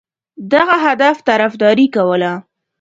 دغه 0.53 0.75
هدف 0.85 1.17
طرفداري 1.29 1.87
کوله. 1.95 2.33